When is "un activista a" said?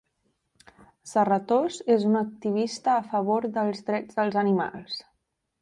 2.13-3.05